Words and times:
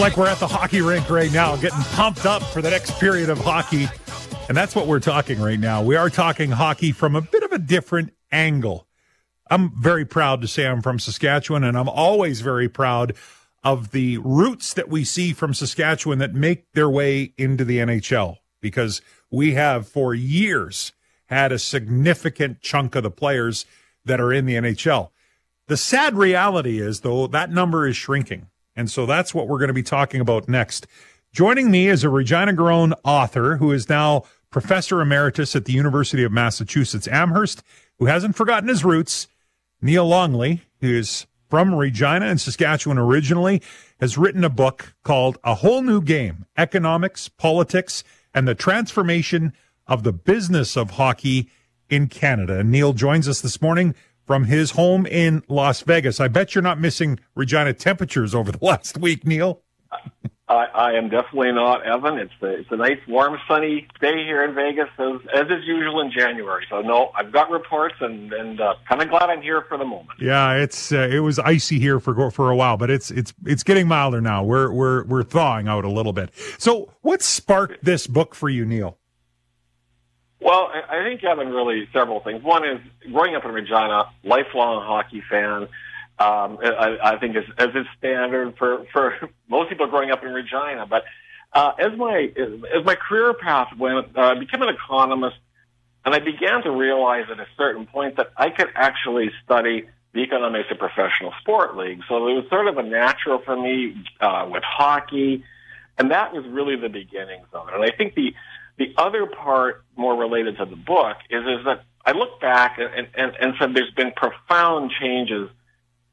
like 0.00 0.16
we're 0.16 0.26
at 0.26 0.38
the 0.38 0.46
hockey 0.46 0.80
rink 0.80 1.10
right 1.10 1.30
now, 1.30 1.54
getting 1.56 1.78
pumped 1.92 2.24
up 2.24 2.42
for 2.42 2.62
the 2.62 2.70
next 2.70 2.98
period 2.98 3.28
of 3.28 3.36
hockey. 3.36 3.86
And 4.48 4.56
that's 4.56 4.74
what 4.74 4.86
we're 4.86 4.98
talking 4.98 5.38
right 5.38 5.60
now. 5.60 5.82
We 5.82 5.94
are 5.94 6.08
talking 6.08 6.50
hockey 6.50 6.90
from 6.92 7.14
a 7.14 7.20
bit 7.20 7.42
of 7.42 7.52
a 7.52 7.58
different 7.58 8.14
angle. 8.32 8.86
I'm 9.50 9.78
very 9.78 10.06
proud 10.06 10.40
to 10.40 10.48
say 10.48 10.66
I'm 10.66 10.80
from 10.80 10.98
Saskatchewan, 10.98 11.64
and 11.64 11.76
I'm 11.76 11.88
always 11.88 12.40
very 12.40 12.66
proud 12.66 13.14
of 13.62 13.90
the 13.90 14.16
roots 14.18 14.72
that 14.72 14.88
we 14.88 15.04
see 15.04 15.34
from 15.34 15.52
Saskatchewan 15.52 16.18
that 16.18 16.34
make 16.34 16.72
their 16.72 16.88
way 16.88 17.34
into 17.36 17.66
the 17.66 17.76
NHL 17.76 18.38
because 18.62 19.02
we 19.30 19.52
have 19.52 19.86
for 19.86 20.14
years 20.14 20.92
had 21.26 21.52
a 21.52 21.58
significant 21.58 22.62
chunk 22.62 22.94
of 22.94 23.02
the 23.02 23.10
players 23.10 23.66
that 24.06 24.18
are 24.18 24.32
in 24.32 24.46
the 24.46 24.54
NHL. 24.54 25.10
The 25.66 25.76
sad 25.76 26.16
reality 26.16 26.80
is, 26.80 27.00
though, 27.00 27.26
that 27.26 27.50
number 27.50 27.86
is 27.86 27.96
shrinking. 27.96 28.46
And 28.80 28.90
so 28.90 29.04
that's 29.04 29.34
what 29.34 29.46
we're 29.46 29.58
going 29.58 29.68
to 29.68 29.74
be 29.74 29.82
talking 29.82 30.22
about 30.22 30.48
next. 30.48 30.86
Joining 31.34 31.70
me 31.70 31.88
is 31.88 32.02
a 32.02 32.08
Regina 32.08 32.54
Grown 32.54 32.94
author 33.04 33.58
who 33.58 33.72
is 33.72 33.90
now 33.90 34.22
professor 34.48 35.02
emeritus 35.02 35.54
at 35.54 35.66
the 35.66 35.74
University 35.74 36.24
of 36.24 36.32
Massachusetts 36.32 37.06
Amherst, 37.06 37.62
who 37.98 38.06
hasn't 38.06 38.36
forgotten 38.36 38.70
his 38.70 38.82
roots. 38.82 39.28
Neil 39.82 40.06
Longley, 40.06 40.62
who 40.80 40.96
is 40.96 41.26
from 41.50 41.74
Regina 41.74 42.24
and 42.24 42.40
Saskatchewan 42.40 42.96
originally, 42.96 43.60
has 44.00 44.16
written 44.16 44.44
a 44.44 44.48
book 44.48 44.94
called 45.04 45.36
A 45.44 45.56
Whole 45.56 45.82
New 45.82 46.00
Game 46.00 46.46
Economics, 46.56 47.28
Politics, 47.28 48.02
and 48.32 48.48
the 48.48 48.54
Transformation 48.54 49.52
of 49.86 50.04
the 50.04 50.12
Business 50.12 50.74
of 50.74 50.92
Hockey 50.92 51.50
in 51.90 52.06
Canada. 52.06 52.60
And 52.60 52.70
Neil 52.70 52.94
joins 52.94 53.28
us 53.28 53.42
this 53.42 53.60
morning 53.60 53.94
from 54.30 54.44
his 54.44 54.70
home 54.70 55.06
in 55.06 55.42
Las 55.48 55.80
Vegas. 55.80 56.20
I 56.20 56.28
bet 56.28 56.54
you're 56.54 56.62
not 56.62 56.78
missing 56.78 57.18
Regina 57.34 57.72
temperatures 57.72 58.32
over 58.32 58.52
the 58.52 58.58
last 58.64 58.96
week, 58.96 59.26
Neil. 59.26 59.60
I, 60.48 60.66
I 60.66 60.92
am 60.92 61.08
definitely 61.08 61.50
not, 61.50 61.84
Evan. 61.84 62.16
It's 62.16 62.32
a, 62.40 62.60
it's 62.60 62.70
a 62.70 62.76
nice, 62.76 63.00
warm, 63.08 63.36
sunny 63.48 63.88
day 64.00 64.22
here 64.24 64.44
in 64.44 64.54
Vegas, 64.54 64.86
as, 65.00 65.20
as 65.34 65.46
is 65.50 65.66
usual 65.66 66.00
in 66.02 66.12
January. 66.16 66.64
So 66.70 66.80
no, 66.80 67.10
I've 67.16 67.32
got 67.32 67.50
reports, 67.50 67.96
and 68.00 68.32
and 68.32 68.60
uh, 68.60 68.74
kind 68.88 69.02
of 69.02 69.08
glad 69.08 69.30
I'm 69.30 69.42
here 69.42 69.64
for 69.68 69.76
the 69.76 69.84
moment. 69.84 70.20
Yeah, 70.20 70.52
it's 70.52 70.92
uh, 70.92 71.08
it 71.10 71.20
was 71.20 71.40
icy 71.40 71.80
here 71.80 71.98
for 71.98 72.30
for 72.30 72.50
a 72.50 72.56
while, 72.56 72.76
but 72.76 72.88
it's 72.88 73.10
it's 73.10 73.34
it's 73.46 73.64
getting 73.64 73.88
milder 73.88 74.20
now. 74.20 74.44
We're 74.44 74.70
we're 74.70 75.04
we're 75.06 75.24
thawing 75.24 75.66
out 75.66 75.84
a 75.84 75.90
little 75.90 76.12
bit. 76.12 76.30
So, 76.56 76.92
what 77.00 77.20
sparked 77.20 77.84
this 77.84 78.06
book 78.06 78.36
for 78.36 78.48
you, 78.48 78.64
Neil? 78.64 78.96
Well, 80.40 80.70
I 80.72 81.02
think 81.04 81.22
Evan 81.22 81.48
really 81.48 81.86
several 81.92 82.20
things. 82.20 82.42
One 82.42 82.64
is 82.64 82.80
growing 83.12 83.34
up 83.36 83.44
in 83.44 83.52
Regina, 83.52 84.10
lifelong 84.24 84.82
hockey 84.86 85.22
fan. 85.28 85.68
Um, 86.18 86.58
I, 86.62 86.98
I 87.02 87.18
think 87.18 87.36
as, 87.36 87.44
as 87.58 87.68
is 87.74 87.86
standard 87.98 88.56
for, 88.58 88.84
for 88.92 89.30
most 89.48 89.68
people 89.68 89.86
growing 89.88 90.10
up 90.10 90.22
in 90.22 90.32
Regina. 90.32 90.86
But 90.88 91.04
uh, 91.52 91.72
as 91.78 91.96
my 91.96 92.30
as 92.36 92.84
my 92.84 92.94
career 92.94 93.34
path 93.34 93.68
went, 93.76 94.16
uh, 94.16 94.20
I 94.20 94.38
became 94.38 94.62
an 94.62 94.70
economist, 94.70 95.36
and 96.04 96.14
I 96.14 96.20
began 96.20 96.62
to 96.62 96.70
realize 96.70 97.24
at 97.30 97.38
a 97.38 97.46
certain 97.58 97.86
point 97.86 98.16
that 98.16 98.30
I 98.36 98.50
could 98.50 98.68
actually 98.74 99.30
study 99.44 99.88
the 100.12 100.20
economics 100.20 100.70
of 100.70 100.78
professional 100.78 101.32
sport 101.40 101.76
leagues. 101.76 102.04
So 102.08 102.16
it 102.28 102.34
was 102.34 102.44
sort 102.48 102.66
of 102.66 102.78
a 102.78 102.82
natural 102.82 103.40
for 103.44 103.56
me 103.56 104.04
uh, 104.20 104.48
with 104.50 104.62
hockey, 104.64 105.44
and 105.98 106.10
that 106.12 106.32
was 106.32 106.46
really 106.46 106.76
the 106.76 106.88
beginnings 106.88 107.46
of 107.52 107.68
it. 107.68 107.74
And 107.74 107.84
I 107.84 107.90
think 107.96 108.14
the 108.14 108.34
the 108.78 108.94
other 108.96 109.26
part, 109.26 109.84
more 109.96 110.16
related 110.16 110.58
to 110.58 110.64
the 110.64 110.76
book, 110.76 111.16
is 111.28 111.42
is 111.42 111.64
that 111.64 111.84
I 112.04 112.12
look 112.12 112.40
back 112.40 112.78
and, 112.78 113.08
and, 113.14 113.32
and 113.40 113.54
said 113.58 113.74
there's 113.74 113.92
been 113.92 114.12
profound 114.16 114.90
changes 115.00 115.50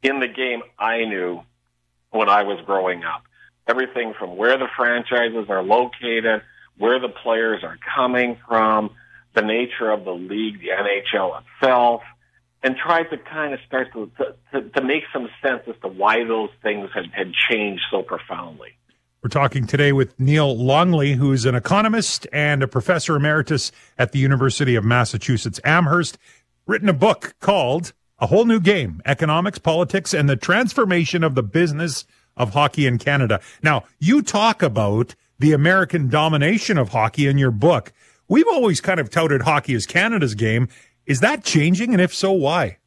in 0.04 0.20
the 0.20 0.28
game 0.28 0.62
I 0.78 1.06
knew 1.06 1.42
when 2.12 2.30
I 2.30 2.44
was 2.44 2.60
growing 2.66 3.04
up. 3.04 3.24
Everything 3.68 4.14
from 4.18 4.36
where 4.38 4.58
the 4.58 4.68
franchises 4.76 5.50
are 5.50 5.64
located, 5.64 6.42
where 6.78 7.00
the 7.00 7.10
players 7.10 7.64
are 7.64 7.78
coming 7.96 8.38
from, 8.48 8.92
the 9.34 9.42
nature 9.42 9.92
of 9.92 10.06
the 10.06 10.12
league, 10.12 10.60
the 10.60 10.70
NHL 10.70 11.42
itself, 11.42 12.02
and 12.64 12.76
tried 12.76 13.04
to 13.12 13.18
kind 13.18 13.54
of 13.54 13.60
start 13.68 13.94
to, 13.94 14.12
to, 14.52 14.70
to 14.70 14.82
make 14.82 15.04
some 15.14 15.30
sense 15.42 15.64
as 15.68 15.76
to 15.82 15.88
why 15.88 16.24
those 16.24 16.50
things 16.62 16.90
had, 16.94 17.06
had 17.12 17.32
changed 17.34 17.84
so 17.92 18.02
profoundly. 18.02 18.74
We're 19.24 19.30
talking 19.30 19.66
today 19.66 19.94
with 19.94 20.18
Neil 20.20 20.56
Longley, 20.56 21.14
who's 21.14 21.46
an 21.46 21.56
economist 21.56 22.28
and 22.32 22.62
a 22.62 22.68
professor 22.68 23.16
emeritus 23.16 23.72
at 23.98 24.12
the 24.12 24.20
University 24.20 24.76
of 24.76 24.86
Massachusetts 24.86 25.60
Amherst, 25.66 26.20
written 26.68 26.88
a 26.88 26.94
book 26.94 27.34
called 27.40 27.94
a 28.20 28.28
whole 28.28 28.46
new 28.46 28.60
game, 28.60 29.02
economics, 29.06 29.58
politics, 29.58 30.14
and 30.14 30.30
the 30.30 30.36
transformation 30.36 31.24
of 31.24 31.34
the 31.34 31.42
business 31.42 32.06
of 32.36 32.54
hockey 32.54 32.86
in 32.86 33.00
Canada. 33.00 33.42
Now, 33.64 33.86
you 33.98 34.22
talk 34.22 34.62
about 34.62 35.16
the 35.40 35.52
American 35.52 36.10
domination 36.10 36.78
of 36.78 36.90
hockey 36.90 37.26
in 37.26 37.40
your 37.40 37.52
book. 37.52 37.92
We've 38.28 38.48
always 38.48 38.82
kind 38.82 39.00
of 39.00 39.10
touted 39.10 39.42
hockey 39.42 39.74
as 39.74 39.88
Canada's 39.88 40.36
game. 40.36 40.68
Is 41.08 41.22
that 41.22 41.44
changing? 41.44 41.92
And 41.92 42.02
if 42.02 42.14
so, 42.14 42.32
why? 42.32 42.78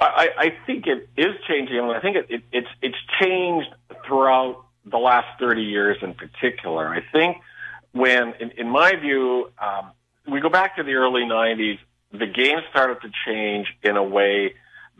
I, 0.00 0.28
I 0.38 0.52
think 0.66 0.86
it 0.86 1.08
is 1.16 1.34
changing. 1.46 1.78
I, 1.78 1.82
mean, 1.82 1.96
I 1.96 2.00
think 2.00 2.16
it, 2.16 2.26
it, 2.30 2.42
it's 2.52 2.68
it's 2.80 2.96
changed 3.20 3.68
throughout 4.06 4.64
the 4.86 4.96
last 4.96 5.38
thirty 5.38 5.62
years, 5.64 5.98
in 6.02 6.14
particular. 6.14 6.88
I 6.88 7.02
think 7.12 7.36
when, 7.92 8.34
in, 8.40 8.50
in 8.52 8.68
my 8.70 8.94
view, 8.96 9.50
um, 9.58 9.90
we 10.26 10.40
go 10.40 10.48
back 10.48 10.76
to 10.76 10.82
the 10.82 10.94
early 10.94 11.22
'90s 11.22 11.78
the 12.12 12.26
game 12.26 12.58
started 12.70 13.00
to 13.02 13.10
change 13.26 13.68
in 13.82 13.96
a 13.96 14.02
way 14.02 14.54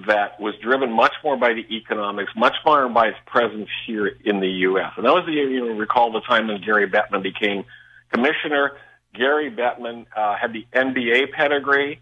that 0.06 0.40
was 0.40 0.54
driven 0.62 0.92
much 0.92 1.12
more 1.22 1.36
by 1.36 1.52
the 1.52 1.76
economics, 1.76 2.32
much 2.36 2.54
more 2.64 2.88
by 2.88 3.08
its 3.08 3.18
presence 3.26 3.68
here 3.86 4.06
in 4.24 4.40
the 4.40 4.48
U.S. 4.48 4.92
And 4.96 5.04
that 5.04 5.12
was 5.12 5.26
the, 5.26 5.32
you 5.32 5.74
recall 5.74 6.12
the 6.12 6.20
time 6.20 6.48
when 6.48 6.62
Gary 6.62 6.88
Bettman 6.88 7.22
became 7.22 7.64
commissioner. 8.12 8.72
Gary 9.14 9.50
Bettman 9.50 10.06
uh, 10.16 10.36
had 10.36 10.52
the 10.52 10.66
NBA 10.72 11.32
pedigree. 11.32 12.00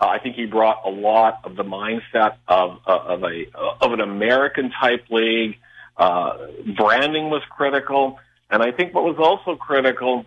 Uh, 0.00 0.06
I 0.06 0.18
think 0.18 0.36
he 0.36 0.46
brought 0.46 0.82
a 0.86 0.90
lot 0.90 1.40
of 1.44 1.56
the 1.56 1.62
mindset 1.62 2.36
of, 2.48 2.78
uh, 2.86 2.90
of 2.90 3.22
a 3.22 3.44
of 3.80 3.92
an 3.92 4.00
American 4.00 4.70
type 4.70 5.04
league. 5.10 5.58
Uh, 5.96 6.46
branding 6.76 7.28
was 7.28 7.42
critical, 7.50 8.18
and 8.50 8.62
I 8.62 8.72
think 8.72 8.94
what 8.94 9.04
was 9.04 9.16
also 9.18 9.58
critical 9.58 10.24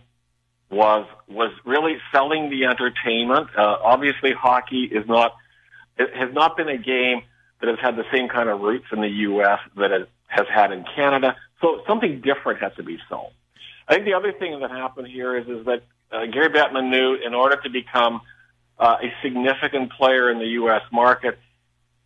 was 0.70 1.08
was 1.28 1.52
really 1.66 1.98
selling 2.12 2.50
the 2.52 2.66
entertainment. 2.66 3.48
Uh, 3.58 3.78
obviously, 3.84 4.32
hockey 4.32 4.84
is 4.84 5.08
not 5.08 5.36
it 5.98 6.16
has 6.16 6.34
not 6.34 6.56
been 6.56 6.70
a 6.70 6.78
game 6.78 7.24
that 7.62 7.70
has 7.70 7.80
had 7.80 7.96
the 7.96 8.06
same 8.14 8.30
kind 8.30 8.50
of 8.50 8.62
roots 8.62 8.86
in 8.92 9.02
the 9.02 9.10
U.S. 9.10 9.60
that 9.78 9.92
it 9.92 10.10
has 10.28 10.46
had 10.54 10.72
in 10.72 10.86
Canada. 10.96 11.36
So 11.62 11.82
something 11.88 12.22
different 12.22 12.62
has 12.62 12.74
to 12.76 12.84
be 12.84 13.00
sold. 13.10 13.32
I 13.88 13.96
think 13.96 14.06
the 14.06 14.14
other 14.14 14.34
thing 14.34 14.60
that 14.60 14.70
happened 14.70 15.08
here 15.08 15.36
is 15.38 15.48
is 15.48 15.66
that 15.66 15.84
uh, 16.12 16.26
Gary 16.28 16.50
Bettman 16.50 16.90
knew 16.90 17.16
in 17.16 17.34
order 17.34 17.56
to 17.56 17.70
become 17.70 18.22
uh, 18.84 18.98
a 19.02 19.14
significant 19.24 19.94
player 19.94 20.30
in 20.30 20.40
the 20.40 20.60
U.S. 20.60 20.82
market, 20.92 21.40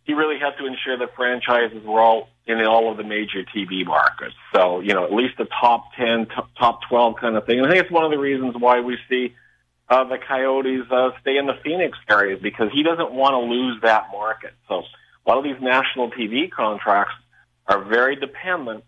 he 0.04 0.14
really 0.14 0.38
had 0.38 0.56
to 0.58 0.66
ensure 0.66 0.96
that 0.96 1.16
franchises 1.16 1.84
were 1.84 2.00
all 2.00 2.28
in 2.46 2.64
all 2.64 2.90
of 2.92 2.96
the 2.96 3.02
major 3.02 3.42
TV 3.42 3.84
markets. 3.84 4.36
So, 4.54 4.78
you 4.78 4.94
know, 4.94 5.04
at 5.04 5.12
least 5.12 5.38
the 5.38 5.48
top 5.60 5.92
10, 5.98 6.26
t- 6.26 6.32
top 6.56 6.80
12 6.88 7.16
kind 7.20 7.36
of 7.36 7.46
thing. 7.46 7.58
And 7.58 7.66
I 7.66 7.70
think 7.70 7.82
it's 7.82 7.90
one 7.90 8.04
of 8.04 8.12
the 8.12 8.18
reasons 8.18 8.54
why 8.56 8.80
we 8.80 8.96
see 9.10 9.34
uh, 9.88 10.04
the 10.04 10.18
Coyotes 10.18 10.84
uh, 10.88 11.10
stay 11.20 11.36
in 11.36 11.46
the 11.46 11.58
Phoenix 11.64 11.98
area 12.08 12.36
because 12.40 12.70
he 12.72 12.84
doesn't 12.84 13.12
want 13.12 13.32
to 13.34 13.40
lose 13.40 13.82
that 13.82 14.06
market. 14.12 14.54
So 14.68 14.76
a 14.76 15.28
lot 15.28 15.38
of 15.38 15.44
these 15.44 15.60
national 15.60 16.12
TV 16.12 16.48
contracts 16.48 17.14
are 17.66 17.82
very 17.82 18.14
dependent 18.14 18.84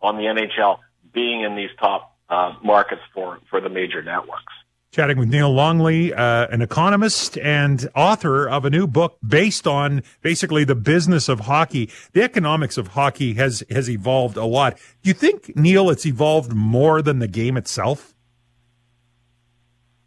on 0.00 0.16
the 0.16 0.22
NHL 0.22 0.78
being 1.12 1.42
in 1.42 1.56
these 1.56 1.70
top 1.80 2.16
uh, 2.28 2.54
markets 2.62 3.02
for, 3.12 3.40
for 3.50 3.60
the 3.60 3.68
major 3.68 4.00
networks 4.00 4.54
chatting 4.92 5.18
with 5.18 5.28
Neil 5.28 5.52
Longley, 5.52 6.12
uh, 6.12 6.48
an 6.48 6.62
economist 6.62 7.38
and 7.38 7.88
author 7.94 8.48
of 8.48 8.64
a 8.64 8.70
new 8.70 8.88
book 8.88 9.18
based 9.26 9.66
on 9.66 10.02
basically 10.20 10.64
the 10.64 10.74
business 10.74 11.28
of 11.28 11.40
hockey. 11.40 11.88
The 12.12 12.22
economics 12.22 12.76
of 12.76 12.88
hockey 12.88 13.34
has 13.34 13.62
has 13.70 13.88
evolved 13.88 14.36
a 14.36 14.44
lot. 14.44 14.76
Do 15.02 15.08
you 15.08 15.14
think, 15.14 15.56
Neil, 15.56 15.90
it's 15.90 16.04
evolved 16.06 16.52
more 16.52 17.02
than 17.02 17.20
the 17.20 17.28
game 17.28 17.56
itself? 17.56 18.14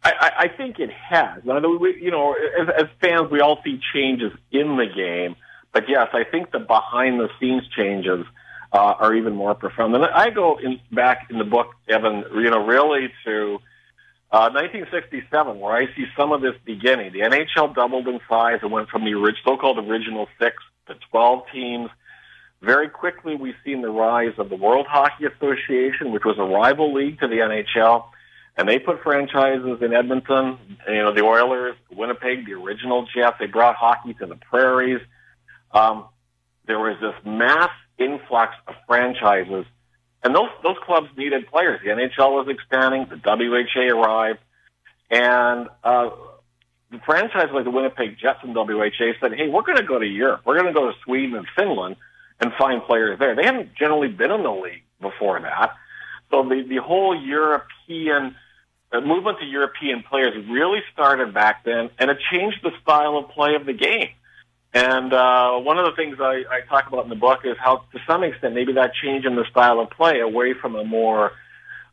I, 0.02 0.32
I 0.40 0.48
think 0.48 0.78
it 0.78 0.90
has. 0.90 1.40
You 1.46 2.10
know, 2.10 2.34
as, 2.60 2.68
as 2.76 2.88
fans, 3.00 3.30
we 3.30 3.40
all 3.40 3.60
see 3.64 3.80
changes 3.94 4.32
in 4.52 4.76
the 4.76 4.84
game, 4.94 5.34
but 5.72 5.88
yes, 5.88 6.08
I 6.12 6.24
think 6.24 6.52
the 6.52 6.58
behind 6.58 7.18
the 7.18 7.30
scenes 7.40 7.62
changes 7.74 8.26
uh, 8.70 8.76
are 8.76 9.14
even 9.14 9.34
more 9.34 9.54
profound. 9.54 9.94
And 9.94 10.04
I 10.04 10.28
go 10.28 10.58
in, 10.58 10.78
back 10.92 11.28
in 11.30 11.38
the 11.38 11.44
book, 11.44 11.68
Evan, 11.88 12.24
you 12.34 12.50
know, 12.50 12.66
really 12.66 13.10
to 13.24 13.60
1967, 14.34 15.32
uh, 15.32 15.54
where 15.54 15.74
I 15.74 15.86
see 15.94 16.06
some 16.16 16.32
of 16.32 16.40
this 16.40 16.54
beginning. 16.64 17.12
The 17.12 17.20
NHL 17.20 17.74
doubled 17.74 18.08
in 18.08 18.20
size 18.28 18.58
and 18.62 18.72
went 18.72 18.88
from 18.88 19.04
the 19.04 19.34
so-called 19.44 19.78
original 19.78 20.28
six 20.40 20.56
to 20.88 20.94
12 21.10 21.44
teams. 21.52 21.90
Very 22.60 22.88
quickly, 22.88 23.36
we've 23.36 23.54
seen 23.64 23.82
the 23.82 23.90
rise 23.90 24.32
of 24.38 24.48
the 24.48 24.56
World 24.56 24.86
Hockey 24.88 25.26
Association, 25.26 26.12
which 26.12 26.24
was 26.24 26.36
a 26.38 26.42
rival 26.42 26.94
league 26.94 27.20
to 27.20 27.28
the 27.28 27.36
NHL, 27.36 28.06
and 28.56 28.68
they 28.68 28.78
put 28.78 29.02
franchises 29.02 29.82
in 29.82 29.92
Edmonton. 29.92 30.58
You 30.88 31.02
know, 31.02 31.14
the 31.14 31.22
Oilers, 31.22 31.76
Winnipeg, 31.92 32.46
the 32.46 32.54
original 32.54 33.06
Jets. 33.14 33.36
They 33.38 33.46
brought 33.46 33.76
hockey 33.76 34.14
to 34.14 34.26
the 34.26 34.36
prairies. 34.36 35.00
Um, 35.72 36.06
there 36.66 36.78
was 36.78 36.96
this 37.00 37.14
mass 37.24 37.70
influx 37.98 38.54
of 38.66 38.74
franchises, 38.86 39.66
and 40.24 40.34
those 40.34 40.48
those 40.62 40.76
clubs 40.82 41.08
needed 41.16 41.46
players. 41.48 41.80
The 41.84 41.90
NHL 41.90 42.32
was 42.32 42.48
expanding, 42.48 43.06
the 43.08 43.20
WHA 43.22 43.94
arrived, 43.94 44.40
and 45.10 45.68
uh, 45.84 46.10
the 46.90 46.98
franchise 47.04 47.48
like 47.52 47.64
the 47.64 47.70
Winnipeg 47.70 48.18
Jets 48.18 48.40
and 48.42 48.54
WHA 48.54 49.20
said, 49.20 49.34
"Hey, 49.34 49.48
we're 49.48 49.62
going 49.62 49.76
to 49.76 49.84
go 49.84 49.98
to 49.98 50.06
Europe. 50.06 50.40
We're 50.46 50.58
going 50.58 50.72
to 50.72 50.78
go 50.78 50.90
to 50.90 50.96
Sweden 51.04 51.36
and 51.36 51.46
Finland 51.54 51.96
and 52.40 52.52
find 52.54 52.82
players 52.82 53.18
there." 53.18 53.36
They 53.36 53.44
hadn't 53.44 53.74
generally 53.74 54.08
been 54.08 54.30
in 54.30 54.42
the 54.42 54.50
league 54.50 54.82
before 55.00 55.38
that, 55.40 55.74
so 56.30 56.42
the 56.48 56.64
the 56.66 56.78
whole 56.78 57.14
European 57.14 58.34
the 58.90 59.00
movement 59.00 59.40
to 59.40 59.44
European 59.44 60.04
players 60.04 60.34
really 60.48 60.80
started 60.92 61.34
back 61.34 61.64
then, 61.64 61.90
and 61.98 62.10
it 62.10 62.18
changed 62.32 62.60
the 62.62 62.70
style 62.80 63.18
of 63.18 63.28
play 63.30 63.56
of 63.56 63.66
the 63.66 63.72
game. 63.72 64.10
And 64.74 65.12
uh, 65.12 65.58
one 65.60 65.78
of 65.78 65.86
the 65.86 65.92
things 65.92 66.16
I, 66.20 66.42
I 66.50 66.60
talk 66.68 66.88
about 66.88 67.04
in 67.04 67.08
the 67.08 67.14
book 67.14 67.40
is 67.44 67.56
how, 67.58 67.84
to 67.92 67.98
some 68.08 68.24
extent, 68.24 68.54
maybe 68.54 68.72
that 68.72 68.92
change 69.00 69.24
in 69.24 69.36
the 69.36 69.44
style 69.48 69.78
of 69.78 69.90
play 69.90 70.18
away 70.18 70.52
from 70.52 70.74
a 70.74 70.82
more 70.82 71.30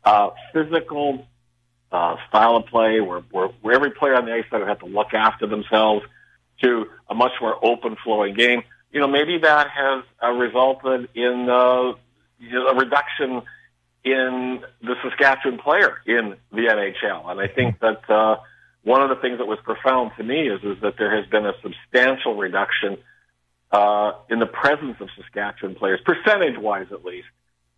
uh, 0.04 0.30
physical 0.52 1.24
uh, 1.92 2.16
style 2.28 2.56
of 2.56 2.66
play, 2.66 3.00
where, 3.00 3.20
where, 3.30 3.48
where 3.60 3.76
every 3.76 3.92
player 3.92 4.16
on 4.16 4.24
the 4.24 4.32
ice 4.32 4.44
would 4.50 4.66
have 4.66 4.80
to 4.80 4.86
look 4.86 5.14
after 5.14 5.46
themselves, 5.46 6.04
to 6.62 6.86
a 7.08 7.14
much 7.14 7.32
more 7.40 7.56
open 7.64 7.96
flowing 8.02 8.34
game. 8.34 8.62
You 8.90 9.00
know, 9.00 9.06
maybe 9.06 9.38
that 9.38 9.68
has 9.70 10.04
uh, 10.22 10.30
resulted 10.32 11.08
in 11.14 11.48
uh, 11.48 11.92
you 12.40 12.52
know, 12.52 12.66
a 12.66 12.74
reduction 12.74 13.42
in 14.04 14.64
the 14.80 14.94
Saskatchewan 15.02 15.58
player 15.58 15.98
in 16.06 16.36
the 16.50 16.62
NHL. 16.62 17.30
And 17.30 17.40
I 17.40 17.46
think 17.46 17.78
that 17.80 18.10
uh, 18.10 18.36
one 18.84 19.02
of 19.02 19.08
the 19.08 19.16
things 19.16 19.38
that 19.38 19.46
was 19.46 19.58
profound 19.62 20.12
to 20.16 20.24
me 20.24 20.48
is, 20.48 20.62
is 20.64 20.80
that 20.82 20.94
there 20.98 21.16
has 21.16 21.28
been 21.30 21.46
a 21.46 21.52
substantial 21.62 22.34
reduction 22.36 22.98
uh, 23.70 24.12
in 24.28 24.38
the 24.38 24.46
presence 24.46 24.96
of 25.00 25.08
Saskatchewan 25.16 25.74
players, 25.74 26.00
percentage 26.04 26.58
wise 26.58 26.88
at 26.90 27.04
least, 27.04 27.28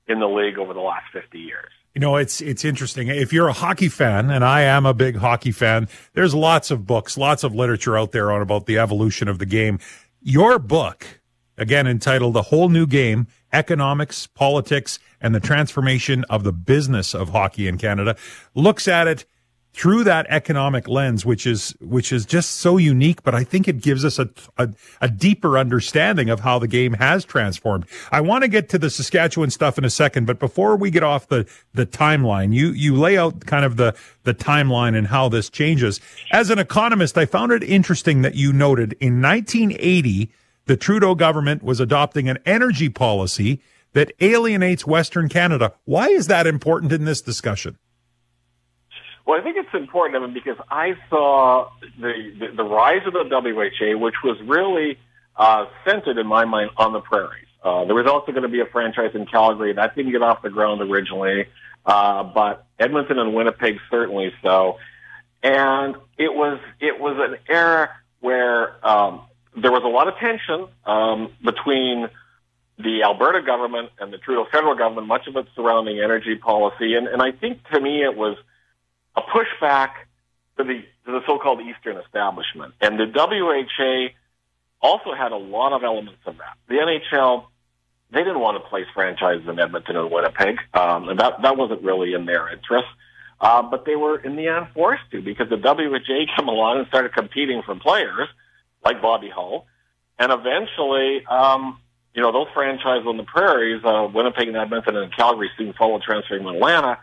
in 0.07 0.19
the 0.19 0.27
league 0.27 0.59
over 0.59 0.75
the 0.75 0.81
last 0.81 1.05
50 1.13 1.39
years. 1.39 1.71
You 1.95 2.01
know, 2.01 2.17
it's 2.17 2.41
it's 2.41 2.65
interesting. 2.65 3.07
If 3.07 3.33
you're 3.33 3.47
a 3.47 3.53
hockey 3.53 3.89
fan, 3.89 4.29
and 4.29 4.45
I 4.45 4.63
am 4.63 4.85
a 4.85 4.93
big 4.93 5.17
hockey 5.17 5.53
fan, 5.53 5.89
there's 6.15 6.35
lots 6.35 6.73
of 6.73 6.87
books, 6.87 7.17
lots 7.17 7.45
of 7.45 7.55
literature 7.55 7.97
out 7.97 8.11
there 8.11 8.33
on 8.33 8.43
about 8.43 8.67
the 8.67 8.79
evolution 8.79 9.29
of 9.29 9.39
the 9.39 9.47
game. 9.47 9.79
Your 10.21 10.59
book, 10.59 11.21
again 11.57 11.87
entitled 11.87 12.35
"The 12.35 12.43
Whole 12.43 12.69
New 12.69 12.89
Game: 12.89 13.29
Economics, 13.53 14.27
Politics, 14.27 14.99
and 15.21 15.37
the 15.37 15.41
transformation 15.41 16.25
of 16.29 16.43
the 16.43 16.53
business 16.53 17.15
of 17.15 17.29
hockey 17.29 17.69
in 17.69 17.79
Canada 17.79 18.17
looks 18.57 18.89
at 18.89 19.07
it 19.07 19.25
through 19.75 20.05
that 20.05 20.25
economic 20.29 20.89
lens, 20.89 21.27
which 21.27 21.47
is 21.47 21.75
which 21.81 22.13
is 22.13 22.25
just 22.25 22.53
so 22.53 22.77
unique. 22.77 23.23
But 23.25 23.35
I 23.35 23.43
think 23.43 23.67
it 23.67 23.81
gives 23.81 24.05
us 24.05 24.19
a, 24.19 24.31
a, 24.57 24.71
a 25.01 25.09
deeper 25.09 25.59
understanding 25.59 26.31
of 26.31 26.41
how 26.41 26.59
the 26.59 26.69
game 26.69 26.95
has 26.95 27.25
transformed. 27.25 27.87
I 28.13 28.21
want 28.21 28.43
to 28.43 28.49
get 28.49 28.69
to 28.71 28.79
the 28.79 28.89
Saskatchewan 28.89 29.51
stuff 29.51 29.77
in 29.77 29.85
a 29.85 29.91
second, 29.91 30.27
but 30.27 30.39
before 30.39 30.77
we 30.77 30.91
get 30.91 31.03
off 31.03 31.29
the 31.29 31.47
the 31.75 31.85
timeline, 31.85 32.55
you 32.55 32.69
you 32.69 32.95
lay 32.95 33.19
out 33.19 33.47
kind 33.47 33.65
of 33.65 33.77
the 33.77 33.97
the 34.23 34.33
timeline 34.33 34.97
and 34.97 35.09
how 35.09 35.29
this 35.29 35.51
changes. 35.51 36.01
As 36.31 36.51
an 36.51 36.59
economist, 36.59 37.19
I 37.19 37.27
found 37.27 37.53
it 37.53 37.65
interesting 37.65 38.23
that 38.23 38.37
you 38.37 38.53
noted 38.53 38.95
in 39.01 39.21
1980 39.21 40.31
the 40.67 40.77
Trudeau 40.77 41.15
government 41.15 41.63
was 41.63 41.79
adopting 41.79 42.29
an 42.29 42.39
energy 42.47 42.89
policy 42.89 43.61
that 43.93 44.13
alienates 44.21 44.87
Western 44.87 45.29
Canada. 45.29 45.75
Why 45.85 46.09
is 46.09 46.27
that 46.29 46.47
important 46.47 46.93
in 46.93 47.05
this 47.05 47.21
discussion? 47.21 47.79
Well, 49.27 49.41
I 49.41 49.43
think 49.43 49.57
it's 49.57 49.73
important 49.75 50.23
I 50.23 50.27
mean, 50.27 50.35
because 50.35 50.59
I 50.71 50.97
saw 51.09 51.71
the, 51.99 52.13
the, 52.39 52.57
the 52.57 52.63
rise 52.63 53.07
of 53.07 53.15
the 53.15 53.25
WHA, 53.25 53.99
which 53.99 54.17
was 54.23 54.39
really 54.43 54.99
uh, 55.37 55.67
centered 55.87 56.19
in 56.19 56.27
my 56.27 56.45
mind 56.45 56.71
on 56.77 56.93
the 56.93 57.01
prairies. 57.01 57.47
Uh, 57.63 57.87
there 57.87 57.95
was 57.95 58.07
also 58.07 58.33
going 58.33 58.43
to 58.43 58.49
be 58.49 58.61
a 58.61 58.67
franchise 58.67 59.13
in 59.15 59.25
Calgary 59.25 59.73
that 59.73 59.97
didn't 59.97 60.13
get 60.13 60.23
off 60.23 60.43
the 60.43 60.51
ground 60.51 60.83
originally, 60.83 61.47
uh, 61.87 62.23
but 62.23 62.67
Edmonton 62.79 63.19
and 63.19 63.35
Winnipeg 63.35 63.79
certainly 63.91 64.33
so. 64.43 64.79
And 65.43 65.97
it 66.19 66.33
was 66.35 66.61
it 66.81 67.01
was 67.01 67.17
an 67.19 67.39
era 67.49 67.91
where 68.21 68.87
um, 68.87 69.23
there 69.57 69.73
was 69.73 69.83
a 69.83 69.89
lot 69.89 70.09
of 70.09 70.17
tension 70.19 70.69
um, 70.85 71.33
between 71.43 72.09
the 72.79 73.03
Alberta 73.03 73.43
government 73.43 73.91
and 73.99 74.13
the 74.13 74.19
Trudeau 74.19 74.47
federal 74.51 74.75
government, 74.75 75.07
much 75.07 75.27
of 75.27 75.37
it 75.37 75.47
surrounding 75.55 76.01
energy 76.01 76.37
policy. 76.37 76.95
And, 76.95 77.07
and 77.07 77.23
I 77.23 77.33
think 77.33 77.67
to 77.73 77.81
me 77.81 78.03
it 78.03 78.17
was 78.17 78.37
a 79.17 79.23
pushback 79.23 79.91
to 80.57 80.65
the, 80.65 80.83
to 81.07 81.13
the 81.13 81.21
so-called 81.27 81.61
Eastern 81.61 81.97
establishment. 81.97 82.75
And 82.81 82.99
the 82.99 83.07
WHA 83.07 84.15
also 84.81 85.15
had 85.15 85.33
a 85.33 85.37
lot 85.37 85.73
of 85.73 85.83
elements 85.83 86.21
of 86.27 86.37
that. 86.39 86.57
The 86.69 86.75
NHL, 86.75 87.47
they 88.11 88.21
didn't 88.21 88.41
want 88.41 88.63
to 88.63 88.69
place 88.69 88.87
franchises 88.95 89.49
in 89.49 89.59
Edmonton 89.59 89.97
and 89.97 90.11
Winnipeg. 90.11 90.59
Um, 90.73 91.09
and 91.09 91.19
that, 91.19 91.43
that 91.43 91.57
wasn't 91.57 91.83
really 91.83 92.15
in 92.15 92.27
their 92.27 92.49
interest. 92.53 92.89
Uh, 93.41 93.63
but 93.63 93.85
they 93.85 93.97
were 93.97 94.19
in 94.19 94.37
the 94.37 94.49
end 94.49 94.69
forced 94.75 95.03
to 95.11 95.21
because 95.21 95.49
the 95.49 95.57
WHA 95.57 96.37
came 96.37 96.49
along 96.49 96.79
and 96.79 96.89
started 96.89 97.13
competing 97.13 97.63
for 97.63 97.75
players 97.75 98.29
like 98.85 99.03
Bobby 99.03 99.31
Hull. 99.31 99.67
And 100.19 100.31
eventually, 100.31 101.27
um, 101.27 101.79
you 102.15 102.23
know, 102.23 102.31
those 102.31 102.47
franchises 102.55 103.07
on 103.07 103.17
the 103.17 103.25
prairies, 103.25 103.83
uh, 103.85 104.09
Winnipeg 104.15 104.49
and 104.49 104.57
Edmonton 104.57 104.97
and 104.97 105.15
Calgary 105.15 105.51
soon 105.59 105.73
followed 105.73 106.03
transferring 106.03 106.45
to 106.45 106.51
Atlanta, 106.51 106.99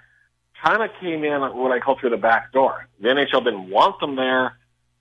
kind 0.63 0.83
of 0.83 0.89
came 0.99 1.23
in 1.23 1.41
what 1.41 1.71
I 1.71 1.79
call 1.79 1.97
through 1.99 2.11
the 2.11 2.17
back 2.17 2.51
door. 2.51 2.87
The 2.99 3.09
NHL 3.09 3.43
didn't 3.43 3.69
want 3.69 3.99
them 3.99 4.15
there, 4.15 4.57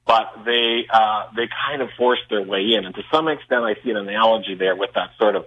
but 0.06 0.44
they, 0.44 0.86
uh, 0.92 1.28
they 1.36 1.48
kind 1.68 1.82
of 1.82 1.90
forced 1.96 2.22
their 2.30 2.42
way 2.42 2.72
in. 2.76 2.84
And 2.84 2.94
to 2.94 3.02
some 3.12 3.28
extent, 3.28 3.64
I 3.64 3.74
see 3.82 3.90
an 3.90 3.96
analogy 3.96 4.54
there 4.54 4.74
with 4.74 4.90
that 4.94 5.10
sort 5.18 5.36
of 5.36 5.46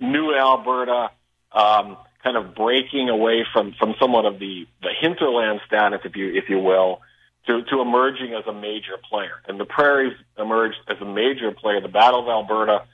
new 0.00 0.34
Alberta, 0.34 1.10
um, 1.52 1.96
kind 2.22 2.36
of 2.36 2.54
breaking 2.54 3.08
away 3.08 3.44
from, 3.52 3.74
from 3.78 3.94
somewhat 4.00 4.24
of 4.26 4.38
the, 4.38 4.66
the 4.82 4.90
hinterland 5.00 5.60
status, 5.66 6.00
if 6.04 6.16
you, 6.16 6.34
if 6.34 6.48
you 6.48 6.58
will, 6.58 7.00
to, 7.46 7.62
to 7.62 7.80
emerging 7.80 8.34
as 8.34 8.46
a 8.46 8.52
major 8.52 8.98
player. 9.08 9.42
And 9.46 9.58
the 9.60 9.64
prairies 9.64 10.16
emerged 10.36 10.78
as 10.88 10.96
a 11.00 11.04
major 11.04 11.52
player. 11.52 11.80
The 11.80 11.88
Battle 11.88 12.20
of 12.20 12.28
Alberta, 12.28 12.84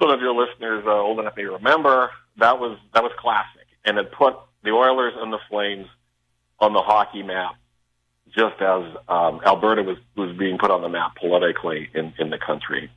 some 0.00 0.10
of 0.10 0.20
your 0.20 0.34
listeners 0.34 0.84
uh, 0.86 0.90
old 0.90 1.18
enough 1.18 1.36
may 1.36 1.44
remember 1.44 2.10
that 2.38 2.58
was 2.58 2.78
that 2.94 3.02
was 3.02 3.12
classic, 3.18 3.66
and 3.84 3.98
it 3.98 4.12
put 4.12 4.36
the 4.66 4.72
Oilers 4.72 5.14
and 5.16 5.32
the 5.32 5.38
Flames 5.48 5.86
on 6.58 6.72
the 6.72 6.82
hockey 6.82 7.22
map, 7.22 7.54
just 8.26 8.60
as 8.60 8.82
um, 9.08 9.40
Alberta 9.46 9.82
was 9.82 9.96
was 10.16 10.36
being 10.36 10.58
put 10.58 10.70
on 10.70 10.82
the 10.82 10.88
map 10.88 11.16
politically 11.16 11.88
in 11.94 12.12
in 12.18 12.30
the 12.30 12.38
country. 12.38 12.90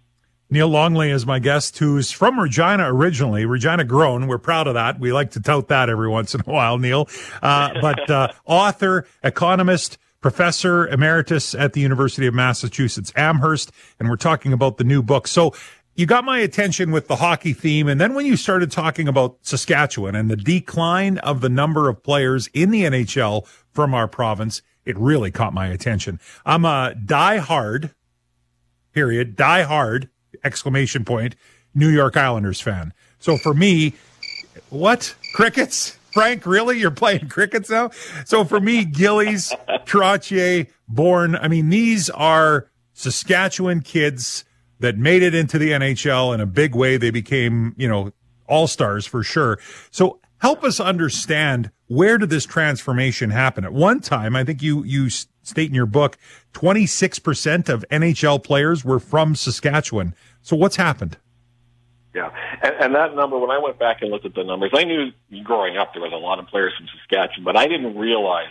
Neil 0.52 0.68
Longley 0.68 1.12
is 1.12 1.28
my 1.28 1.38
guest, 1.38 1.78
who's 1.78 2.10
from 2.10 2.40
Regina 2.40 2.92
originally, 2.92 3.46
Regina 3.46 3.84
grown. 3.84 4.26
We're 4.26 4.40
proud 4.40 4.66
of 4.66 4.74
that. 4.74 5.00
We 5.00 5.14
like 5.14 5.32
to 5.32 5.40
tout 5.40 5.68
that 5.68 5.90
every 5.90 6.10
once 6.10 6.34
in 6.34 6.42
a 6.42 6.50
while, 6.50 6.80
Neil. 6.80 7.08
Uh, 7.44 7.80
but 7.80 8.10
uh, 8.10 8.30
author, 8.46 9.06
economist, 9.24 10.00
professor 10.22 10.88
emeritus 10.88 11.54
at 11.54 11.74
the 11.74 11.82
University 11.82 12.26
of 12.26 12.34
Massachusetts 12.34 13.14
Amherst, 13.16 13.72
and 14.00 14.10
we're 14.10 14.16
talking 14.16 14.52
about 14.52 14.78
the 14.78 14.84
new 14.84 15.04
book. 15.04 15.28
So 15.28 15.54
you 16.00 16.06
got 16.06 16.24
my 16.24 16.40
attention 16.40 16.92
with 16.92 17.10
the 17.10 17.18
hockey 17.18 17.52
theme. 17.52 17.90
And 17.90 18.00
then 18.00 18.14
when 18.14 18.26
you 18.26 18.38
started 18.38 18.72
talking 18.72 19.10
about 19.10 19.38
Saskatchewan 19.42 20.16
and 20.16 20.32
the 20.32 20.38
decline 20.38 21.18
of 21.18 21.42
the 21.42 21.50
number 21.50 21.90
of 21.90 22.02
players 22.02 22.48
in 22.54 22.72
the 22.72 22.84
NHL 22.84 23.46
from 23.74 23.94
our 23.94 24.08
province, 24.08 24.62
it 24.86 24.98
really 24.98 25.30
caught 25.30 25.54
my 25.54 25.68
attention. 25.68 26.22
I'm 26.46 26.64
a 26.64 26.96
die 26.96 27.40
hard, 27.40 27.94
period, 28.94 29.36
die 29.36 29.64
hard, 29.64 30.10
exclamation 30.42 31.04
point, 31.04 31.36
New 31.76 31.90
York 31.90 32.16
Islanders 32.16 32.62
fan. 32.62 32.94
So 33.20 33.36
for 33.36 33.54
me, 33.54 33.96
what? 34.70 35.16
Crickets? 35.34 35.98
Frank, 36.14 36.46
really? 36.46 36.80
You're 36.80 36.92
playing 36.92 37.28
crickets 37.28 37.70
now? 37.70 37.90
So 38.24 38.46
for 38.46 38.62
me, 38.62 38.86
Gillies, 38.86 39.54
Trottier, 39.86 40.68
Bourne, 40.88 41.36
I 41.36 41.50
mean, 41.50 41.68
these 41.68 42.10
are 42.10 42.70
Saskatchewan 42.94 43.82
kids 43.82 44.46
that 44.80 44.98
made 44.98 45.24
it 45.24 45.36
into 45.36 45.58
the 45.58 45.72
NHL 45.72 46.34
in 46.34 46.42
a 46.42 46.46
big 46.46 46.76
way. 46.76 46.98
They 46.98 47.12
became, 47.12 47.76
you 47.78 47.88
know, 47.88 48.12
all 48.48 48.68
stars 48.68 49.06
for 49.06 49.24
sure. 49.24 49.60
So 49.92 50.20
help 50.40 50.64
us 50.64 50.80
understand 50.80 51.72
where 51.88 52.18
did 52.18 52.30
this 52.30 52.46
transformation 52.46 53.30
happen? 53.30 53.64
At 53.64 53.74
one 53.74 54.00
time, 54.00 54.36
I 54.36 54.44
think 54.44 54.62
you, 54.62 54.84
you 54.84 55.10
state 55.10 55.70
in 55.70 55.76
your 55.76 55.86
book, 55.86 56.18
26% 56.54 57.70
of 57.70 57.86
NHL 57.92 58.44
players 58.44 58.86
were 58.86 59.00
from 59.00 59.36
Saskatchewan. 59.36 60.16
So 60.42 60.56
what's 60.56 60.76
happened? 60.76 61.18
Yeah, 62.14 62.32
and, 62.64 62.74
and 62.80 62.96
that 62.96 63.16
number, 63.16 63.38
when 63.38 63.52
I 63.52 63.60
went 63.60 63.78
back 63.78 64.02
and 64.02 64.10
looked 64.10 64.26
at 64.26 64.34
the 64.34 64.44
numbers, 64.44 64.72
I 64.74 64.84
knew 64.84 65.12
growing 65.44 65.78
up 65.78 65.94
there 65.94 66.02
was 66.02 66.12
a 66.12 66.18
lot 66.18 66.40
of 66.40 66.48
players 66.48 66.74
from 66.76 66.88
Saskatchewan, 66.98 67.44
but 67.44 67.56
I 67.56 67.68
didn't 67.68 67.98
realize 67.98 68.50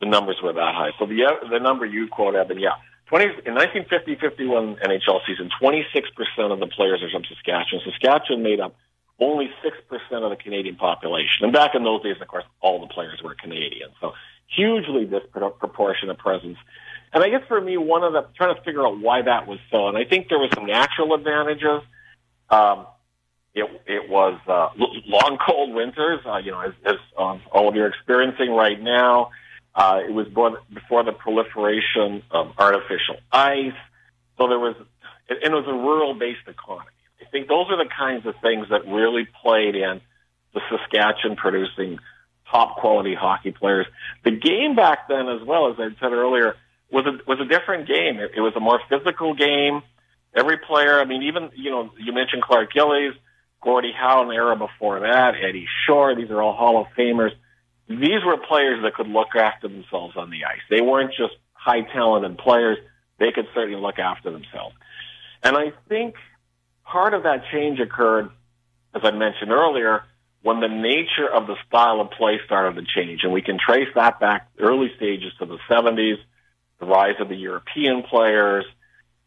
the 0.00 0.06
numbers 0.06 0.36
were 0.42 0.52
that 0.52 0.74
high. 0.74 0.90
So 0.98 1.06
the 1.06 1.22
the 1.50 1.58
number 1.58 1.84
you 1.84 2.08
quote, 2.08 2.34
Evan, 2.34 2.58
yeah, 2.58 2.76
20, 3.06 3.24
in 3.46 3.54
1950-51 3.54 4.82
NHL 4.82 5.20
season, 5.26 5.50
26% 5.60 6.52
of 6.52 6.58
the 6.58 6.66
players 6.66 7.02
are 7.02 7.10
from 7.10 7.24
Saskatchewan. 7.24 7.84
Saskatchewan 7.84 8.42
made 8.42 8.60
up 8.60 8.74
only 9.20 9.50
6% 9.64 10.22
of 10.24 10.30
the 10.30 10.36
Canadian 10.36 10.76
population. 10.76 11.44
And 11.44 11.52
back 11.52 11.74
in 11.74 11.84
those 11.84 12.02
days, 12.02 12.16
of 12.20 12.26
course, 12.26 12.44
all 12.60 12.80
the 12.80 12.92
players 12.92 13.20
were 13.22 13.34
Canadian. 13.34 13.90
So 14.00 14.14
hugely 14.46 15.04
disproportionate 15.04 16.18
presence. 16.18 16.58
And 17.12 17.22
I 17.22 17.28
guess 17.28 17.42
for 17.46 17.60
me, 17.60 17.76
one 17.76 18.02
of 18.02 18.12
the, 18.12 18.26
trying 18.36 18.54
to 18.54 18.62
figure 18.62 18.84
out 18.84 18.98
why 18.98 19.22
that 19.22 19.46
was 19.46 19.58
so, 19.70 19.88
and 19.88 19.96
I 19.96 20.04
think 20.04 20.28
there 20.28 20.38
was 20.38 20.50
some 20.54 20.66
natural 20.66 21.14
advantages. 21.14 21.82
Um, 22.50 22.86
it 23.54 23.70
it 23.86 24.10
was 24.10 24.40
uh, 24.48 24.70
long, 25.06 25.38
cold 25.46 25.74
winters. 25.74 26.20
Uh, 26.26 26.38
you 26.38 26.50
know, 26.50 26.60
as, 26.60 26.72
as 26.84 26.96
um, 27.16 27.40
all 27.52 27.68
of 27.68 27.76
you 27.76 27.82
are 27.82 27.86
experiencing 27.86 28.50
right 28.50 28.80
now. 28.80 29.30
Uh, 29.74 30.00
it 30.06 30.12
was 30.12 30.28
before 30.72 31.02
the 31.02 31.12
proliferation 31.12 32.22
of 32.30 32.52
artificial 32.58 33.16
ice. 33.32 33.72
So 34.38 34.48
there 34.48 34.58
was, 34.58 34.76
and 35.28 35.38
it 35.42 35.50
was 35.50 35.66
a 35.66 35.72
rural-based 35.72 36.46
economy. 36.46 36.90
I 37.20 37.24
think 37.30 37.48
those 37.48 37.66
are 37.70 37.76
the 37.82 37.90
kinds 37.90 38.26
of 38.26 38.34
things 38.40 38.68
that 38.70 38.86
really 38.86 39.26
played 39.42 39.74
in 39.74 40.00
the 40.52 40.60
Saskatchewan 40.70 41.36
producing 41.36 41.98
top 42.50 42.76
quality 42.76 43.14
hockey 43.14 43.50
players. 43.50 43.86
The 44.24 44.30
game 44.30 44.76
back 44.76 45.08
then, 45.08 45.28
as 45.28 45.44
well 45.46 45.70
as 45.70 45.76
I 45.78 45.88
said 46.00 46.12
earlier, 46.12 46.54
was 46.90 47.06
a 47.06 47.28
was 47.28 47.40
a 47.40 47.48
different 47.48 47.88
game. 47.88 48.20
It, 48.20 48.32
it 48.36 48.40
was 48.40 48.54
a 48.56 48.60
more 48.60 48.80
physical 48.88 49.34
game. 49.34 49.82
Every 50.34 50.58
player, 50.58 51.00
I 51.00 51.04
mean, 51.04 51.24
even 51.24 51.50
you 51.54 51.70
know, 51.70 51.90
you 51.98 52.12
mentioned 52.12 52.42
Clark 52.42 52.72
Gillies, 52.72 53.14
Gordie 53.60 53.92
Howe 53.92 54.24
the 54.26 54.34
era 54.34 54.56
before 54.56 55.00
that, 55.00 55.34
Eddie 55.42 55.66
Shore. 55.86 56.14
These 56.14 56.30
are 56.30 56.40
all 56.40 56.54
Hall 56.54 56.80
of 56.80 56.86
Famers. 56.96 57.32
These 57.88 58.24
were 58.24 58.38
players 58.38 58.82
that 58.82 58.94
could 58.94 59.08
look 59.08 59.36
after 59.36 59.68
themselves 59.68 60.16
on 60.16 60.30
the 60.30 60.44
ice. 60.44 60.62
They 60.70 60.80
weren't 60.80 61.10
just 61.10 61.34
high 61.52 61.82
talented 61.82 62.38
players. 62.38 62.78
They 63.18 63.30
could 63.32 63.46
certainly 63.54 63.80
look 63.80 63.98
after 63.98 64.30
themselves. 64.30 64.74
And 65.42 65.56
I 65.56 65.72
think 65.88 66.14
part 66.84 67.14
of 67.14 67.24
that 67.24 67.44
change 67.52 67.78
occurred, 67.80 68.30
as 68.94 69.02
I 69.04 69.10
mentioned 69.10 69.50
earlier, 69.50 70.04
when 70.42 70.60
the 70.60 70.68
nature 70.68 71.28
of 71.32 71.46
the 71.46 71.56
style 71.66 72.00
of 72.00 72.10
play 72.10 72.38
started 72.44 72.76
to 72.76 72.86
change. 72.94 73.20
And 73.22 73.32
we 73.32 73.42
can 73.42 73.58
trace 73.58 73.88
that 73.94 74.20
back 74.20 74.48
early 74.58 74.90
stages 74.96 75.32
to 75.38 75.46
the 75.46 75.58
70s, 75.70 76.16
the 76.80 76.86
rise 76.86 77.16
of 77.20 77.28
the 77.28 77.36
European 77.36 78.02
players. 78.02 78.64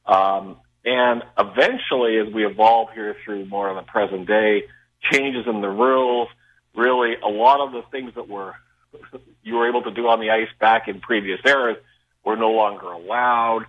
Um, 0.06 0.58
and 0.86 1.24
eventually, 1.38 2.18
as 2.18 2.34
we 2.34 2.46
evolve 2.46 2.90
here 2.94 3.16
through 3.26 3.46
more 3.46 3.70
of 3.70 3.76
the 3.76 3.92
present 3.92 4.28
day, 4.28 4.64
changes 5.12 5.46
in 5.48 5.62
the 5.62 5.70
rules, 5.70 6.30
really 6.77 7.15
a 7.22 7.27
lot 7.27 7.60
of 7.60 7.74
the 7.74 7.81
things 7.91 8.13
that 8.15 8.29
were 8.29 8.53
you 9.43 9.55
were 9.55 9.67
able 9.67 9.84
to 9.84 9.91
do 9.91 10.07
on 10.07 10.19
the 10.19 10.29
ice 10.29 10.48
back 10.60 10.88
in 10.88 11.01
previous 11.01 11.39
eras 11.46 11.77
were 12.24 12.38
no 12.38 12.51
longer 12.51 12.88
allowed. 12.88 13.65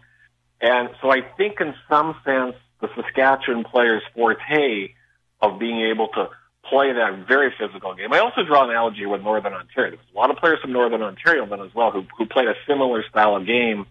And 0.61 0.91
so 1.01 1.11
I 1.11 1.23
think 1.37 1.61
in 1.61 1.75
some 1.89 2.17
sense, 2.25 2.55
the 2.81 2.89
Saskatchewan 2.95 3.65
players' 3.65 4.03
forte 4.15 4.95
of 5.41 5.59
being 5.59 5.81
able 5.91 6.09
to 6.09 6.29
play 6.69 6.93
that 6.93 7.27
very 7.27 7.53
physical 7.59 7.95
game. 7.95 8.13
I 8.13 8.19
also 8.19 8.43
draw 8.45 8.65
an 8.65 8.71
analogy 8.71 9.07
with 9.07 9.23
Northern 9.23 9.55
Ontario. 9.55 9.97
There's 9.97 10.15
a 10.15 10.19
lot 10.19 10.31
of 10.31 10.37
players 10.37 10.61
from 10.61 10.73
Northern 10.73 11.03
Ontario 11.03 11.47
then 11.47 11.61
as 11.61 11.75
well 11.75 11.91
who, 11.91 12.05
who 12.17 12.27
played 12.27 12.49
a 12.49 12.55
similar 12.67 13.03
style 13.09 13.37
of 13.37 13.47
game. 13.47 13.87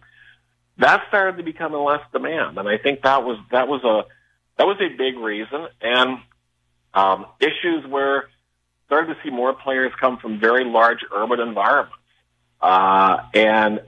That 0.78 1.04
started 1.08 1.38
to 1.38 1.44
become 1.44 1.74
less 1.74 2.02
demand, 2.14 2.58
and 2.58 2.70
I 2.70 2.78
think 2.78 3.02
that 3.02 3.24
was 3.24 3.40
that 3.52 3.68
was 3.68 3.84
a 3.84 4.06
that 4.58 4.68
was 4.68 4.78
a 4.80 4.96
big 4.96 5.18
reason. 5.18 5.68
And 5.82 6.20
um, 6.94 7.26
issues 7.40 7.86
where 7.88 8.30
started 8.88 9.14
to 9.14 9.20
see 9.24 9.30
more 9.30 9.54
players 9.54 9.92
come 10.00 10.18
from 10.18 10.40
very 10.40 10.66
large 10.66 11.00
urban 11.16 11.40
environments, 11.40 11.96
uh, 12.62 13.18
and 13.34 13.82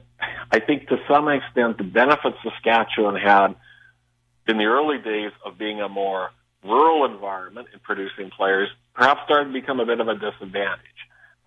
I 0.51 0.60
think 0.60 0.88
to 0.89 0.98
some 1.08 1.27
extent 1.27 1.77
the 1.77 1.84
benefits 1.84 2.38
Saskatchewan 2.44 3.15
had 3.15 3.56
in 4.48 4.58
the 4.58 4.65
early 4.65 4.98
days 5.00 5.32
of 5.46 5.58
being 5.58 5.82
a 5.82 5.89
more 5.89 6.32
rural 6.63 7.06
environment 7.06 7.68
in 7.74 7.79
producing 7.79 8.29
players 8.29 8.70
perhaps 8.94 9.22
started 9.25 9.46
to 9.46 9.53
become 9.53 9.79
a 9.79 9.86
bit 9.86 10.00
of 10.00 10.08
a 10.08 10.15
disadvantage. 10.15 10.79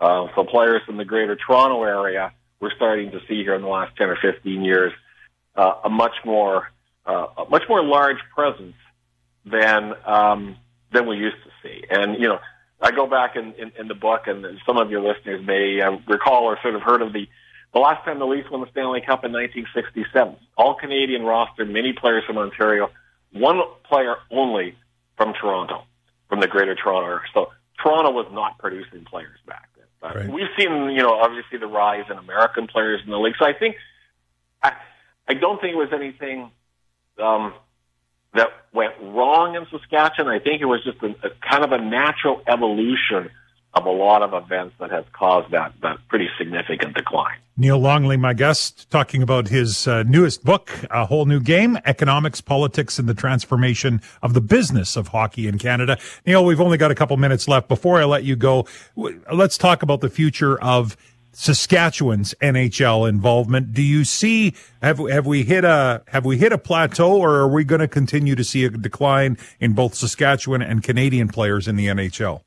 Uh, 0.00 0.26
so 0.34 0.44
players 0.44 0.80
in 0.88 0.96
the 0.96 1.04
greater 1.04 1.36
Toronto 1.36 1.82
area, 1.84 2.32
we're 2.60 2.74
starting 2.74 3.10
to 3.10 3.20
see 3.28 3.42
here 3.42 3.54
in 3.54 3.62
the 3.62 3.68
last 3.68 3.96
10 3.96 4.08
or 4.08 4.16
15 4.16 4.62
years, 4.62 4.92
uh, 5.54 5.74
a 5.84 5.90
much 5.90 6.14
more, 6.24 6.70
uh, 7.04 7.26
a 7.36 7.44
much 7.50 7.64
more 7.68 7.84
large 7.84 8.16
presence 8.34 8.74
than, 9.44 9.92
um, 10.06 10.56
than 10.92 11.06
we 11.06 11.16
used 11.16 11.36
to 11.44 11.50
see. 11.62 11.84
And, 11.90 12.14
you 12.14 12.28
know, 12.28 12.38
I 12.82 12.90
go 12.90 13.06
back 13.06 13.36
in, 13.36 13.54
in, 13.54 13.72
in 13.78 13.88
the 13.88 13.94
book 13.94 14.22
and 14.26 14.44
some 14.66 14.76
of 14.76 14.90
your 14.90 15.00
listeners 15.00 15.46
may 15.46 15.80
uh, 15.80 15.98
recall 16.08 16.44
or 16.44 16.58
sort 16.62 16.74
of 16.74 16.82
heard 16.82 17.00
of 17.00 17.12
the, 17.12 17.28
the 17.72 17.78
last 17.78 18.04
time 18.04 18.18
the 18.18 18.26
Leafs 18.26 18.50
won 18.50 18.60
the 18.60 18.70
Stanley 18.72 19.00
Cup 19.00 19.24
in 19.24 19.32
1967. 19.32 20.36
All 20.58 20.74
Canadian 20.74 21.22
roster, 21.22 21.64
many 21.64 21.92
players 21.92 22.24
from 22.26 22.38
Ontario, 22.38 22.90
one 23.32 23.60
player 23.84 24.16
only 24.30 24.76
from 25.16 25.32
Toronto, 25.32 25.84
from 26.28 26.40
the 26.40 26.48
Greater 26.48 26.74
Toronto 26.74 27.06
area. 27.06 27.20
So 27.32 27.52
Toronto 27.82 28.10
was 28.10 28.26
not 28.32 28.58
producing 28.58 29.04
players 29.04 29.38
back 29.46 29.68
then. 29.76 29.86
But 30.00 30.16
right. 30.16 30.28
we've 30.28 30.50
seen, 30.58 30.90
you 30.90 31.02
know, 31.02 31.14
obviously 31.14 31.58
the 31.58 31.68
rise 31.68 32.04
in 32.10 32.18
American 32.18 32.66
players 32.66 33.00
in 33.04 33.10
the 33.10 33.18
league. 33.18 33.34
So 33.38 33.46
I 33.46 33.52
think 33.52 33.76
I, 34.60 34.72
I 35.28 35.34
don't 35.34 35.60
think 35.60 35.74
it 35.74 35.76
was 35.76 35.92
anything 35.92 36.50
um, 37.22 37.54
that 38.34 38.48
went 38.72 38.94
wrong 39.00 39.54
in 39.54 39.66
Saskatchewan. 39.70 40.32
I 40.32 40.38
think 40.38 40.62
it 40.62 40.66
was 40.66 40.82
just 40.84 41.02
a, 41.02 41.08
a 41.26 41.30
kind 41.48 41.64
of 41.64 41.72
a 41.72 41.78
natural 41.78 42.42
evolution 42.46 43.30
of 43.74 43.86
a 43.86 43.90
lot 43.90 44.22
of 44.22 44.34
events 44.34 44.74
that 44.80 44.90
has 44.90 45.04
caused 45.12 45.50
that, 45.52 45.72
that 45.82 45.96
pretty 46.08 46.28
significant 46.36 46.94
decline. 46.94 47.38
Neil 47.56 47.78
Longley, 47.78 48.16
my 48.16 48.34
guest, 48.34 48.90
talking 48.90 49.22
about 49.22 49.48
his 49.48 49.86
uh, 49.86 50.02
newest 50.04 50.44
book, 50.44 50.70
A 50.90 51.06
Whole 51.06 51.24
New 51.24 51.40
Game 51.40 51.78
Economics, 51.84 52.40
Politics, 52.40 52.98
and 52.98 53.08
the 53.08 53.14
Transformation 53.14 54.02
of 54.22 54.34
the 54.34 54.40
Business 54.40 54.96
of 54.96 55.08
Hockey 55.08 55.46
in 55.48 55.58
Canada. 55.58 55.98
Neil, 56.26 56.44
we've 56.44 56.60
only 56.60 56.76
got 56.76 56.90
a 56.90 56.94
couple 56.94 57.16
minutes 57.16 57.48
left. 57.48 57.68
Before 57.68 58.00
I 58.00 58.04
let 58.04 58.24
you 58.24 58.36
go, 58.36 58.66
let's 58.96 59.56
talk 59.56 59.82
about 59.82 60.00
the 60.00 60.10
future 60.10 60.60
of 60.62 60.96
Saskatchewan's 61.32 62.34
NHL 62.40 63.08
involvement. 63.08 63.72
Do 63.72 63.82
you 63.82 64.04
see 64.04 64.54
have 64.82 64.98
have 64.98 65.26
we 65.26 65.42
hit 65.42 65.64
a 65.64 66.02
have 66.08 66.24
we 66.24 66.38
hit 66.38 66.52
a 66.52 66.58
plateau, 66.58 67.16
or 67.16 67.36
are 67.36 67.48
we 67.48 67.64
going 67.64 67.80
to 67.80 67.88
continue 67.88 68.34
to 68.34 68.44
see 68.44 68.64
a 68.64 68.70
decline 68.70 69.38
in 69.58 69.72
both 69.72 69.94
Saskatchewan 69.94 70.62
and 70.62 70.82
Canadian 70.82 71.28
players 71.28 71.66
in 71.66 71.76
the 71.76 71.86
NHL? 71.86 72.42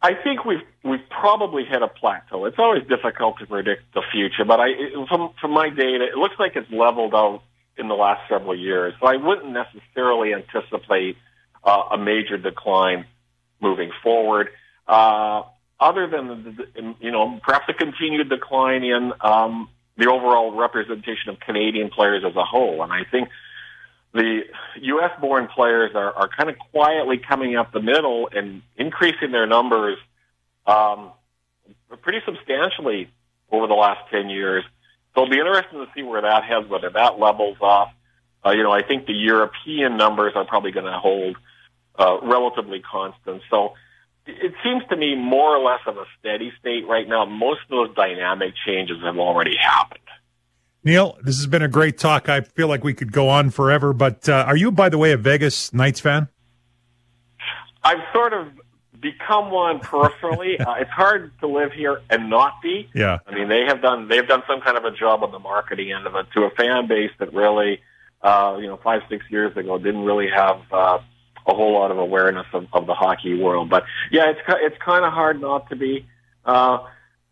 I 0.00 0.14
think 0.14 0.44
we've 0.44 0.62
we've 0.84 1.08
probably 1.10 1.64
hit 1.64 1.82
a 1.82 1.88
plateau. 1.88 2.44
It's 2.46 2.58
always 2.58 2.82
difficult 2.88 3.38
to 3.40 3.46
predict 3.46 3.94
the 3.94 4.02
future, 4.12 4.44
but 4.46 4.60
I 4.60 4.68
from 5.08 5.30
from 5.40 5.50
my 5.52 5.70
data, 5.70 6.06
it 6.12 6.16
looks 6.16 6.36
like 6.38 6.52
it's 6.54 6.70
leveled 6.70 7.14
out 7.14 7.42
in 7.76 7.88
the 7.88 7.94
last 7.94 8.28
several 8.28 8.56
years. 8.56 8.94
So 9.00 9.06
I 9.06 9.16
wouldn't 9.16 9.52
necessarily 9.52 10.34
anticipate 10.34 11.16
uh, 11.64 11.82
a 11.92 11.98
major 11.98 12.38
decline 12.38 13.06
moving 13.60 13.90
forward. 14.02 14.48
Uh, 14.86 15.42
other 15.80 16.06
than 16.08 16.56
the, 16.56 16.94
you 17.00 17.10
know 17.10 17.38
perhaps 17.42 17.66
a 17.68 17.74
continued 17.74 18.28
decline 18.28 18.82
in 18.84 19.12
um, 19.20 19.68
the 19.96 20.08
overall 20.08 20.52
representation 20.52 21.30
of 21.30 21.40
Canadian 21.40 21.90
players 21.90 22.24
as 22.24 22.34
a 22.36 22.44
whole, 22.44 22.82
and 22.82 22.92
I 22.92 23.04
think 23.10 23.28
the 24.12 24.42
U.S. 24.80 25.10
born 25.20 25.48
players 25.48 25.92
are, 25.94 26.12
are 26.12 26.28
kind 26.28 26.48
of 26.48 26.56
quietly 26.72 27.18
coming 27.18 27.56
up 27.56 27.72
the 27.72 27.82
middle 27.82 28.28
and 28.32 28.62
increasing 28.76 29.32
their 29.32 29.46
numbers 29.46 29.98
um, 30.66 31.12
pretty 32.02 32.20
substantially 32.24 33.10
over 33.50 33.66
the 33.66 33.74
last 33.74 34.10
10 34.10 34.30
years. 34.30 34.64
So 35.14 35.22
it'll 35.22 35.32
be 35.32 35.38
interesting 35.38 35.80
to 35.80 35.86
see 35.94 36.02
where 36.02 36.22
that 36.22 36.44
heads, 36.44 36.68
whether 36.68 36.90
that 36.90 37.18
levels 37.18 37.56
off. 37.60 37.92
Uh, 38.44 38.50
you 38.50 38.62
know, 38.62 38.72
I 38.72 38.82
think 38.82 39.06
the 39.06 39.14
European 39.14 39.96
numbers 39.96 40.32
are 40.36 40.44
probably 40.44 40.70
going 40.70 40.86
to 40.86 40.98
hold 40.98 41.36
uh, 41.98 42.18
relatively 42.22 42.80
constant. 42.80 43.42
So 43.50 43.74
it 44.28 44.54
seems 44.62 44.82
to 44.90 44.96
me 44.96 45.14
more 45.14 45.56
or 45.56 45.64
less 45.64 45.80
of 45.86 45.96
a 45.96 46.04
steady 46.18 46.52
state 46.60 46.86
right 46.86 47.08
now. 47.08 47.24
Most 47.24 47.60
of 47.62 47.70
those 47.70 47.96
dynamic 47.96 48.54
changes 48.66 48.98
have 49.02 49.18
already 49.18 49.56
happened. 49.56 50.00
Neil, 50.84 51.18
this 51.22 51.36
has 51.36 51.46
been 51.46 51.62
a 51.62 51.68
great 51.68 51.98
talk. 51.98 52.28
I 52.28 52.42
feel 52.42 52.68
like 52.68 52.84
we 52.84 52.94
could 52.94 53.10
go 53.10 53.28
on 53.28 53.50
forever, 53.50 53.92
but 53.92 54.28
uh, 54.28 54.44
are 54.46 54.56
you, 54.56 54.70
by 54.70 54.88
the 54.88 54.98
way, 54.98 55.12
a 55.12 55.16
Vegas 55.16 55.72
Knights 55.72 56.00
fan? 56.00 56.28
I've 57.82 57.98
sort 58.12 58.32
of 58.32 58.48
become 59.00 59.50
one 59.50 59.80
peripherally. 59.80 60.60
uh, 60.66 60.74
it's 60.78 60.90
hard 60.90 61.32
to 61.40 61.48
live 61.48 61.72
here 61.72 62.00
and 62.10 62.30
not 62.30 62.60
be. 62.62 62.88
Yeah. 62.94 63.18
I 63.26 63.34
mean, 63.34 63.48
they 63.48 63.64
have 63.66 63.82
done 63.82 64.08
they've 64.08 64.26
done 64.26 64.42
some 64.46 64.60
kind 64.60 64.76
of 64.76 64.84
a 64.84 64.90
job 64.90 65.22
on 65.22 65.32
the 65.32 65.38
marketing 65.38 65.92
end 65.92 66.06
of 66.06 66.14
it 66.14 66.26
to 66.34 66.44
a 66.44 66.50
fan 66.50 66.86
base 66.86 67.10
that 67.18 67.32
really, 67.32 67.80
uh, 68.22 68.56
you 68.60 68.66
know, 68.66 68.78
five 68.82 69.02
six 69.08 69.24
years 69.30 69.56
ago 69.56 69.78
didn't 69.78 70.04
really 70.04 70.28
have 70.34 70.60
uh, 70.70 70.98
a 71.48 71.54
whole 71.54 71.72
lot 71.72 71.90
of 71.90 71.98
awareness 71.98 72.46
of, 72.52 72.66
of 72.72 72.86
the 72.86 72.94
hockey 72.94 73.34
world. 73.34 73.70
But 73.70 73.84
yeah, 74.10 74.30
it's 74.30 74.40
it's 74.60 74.76
kind 74.84 75.04
of 75.04 75.12
hard 75.12 75.40
not 75.40 75.68
to 75.70 75.76
be. 75.76 76.06
Uh, 76.44 76.78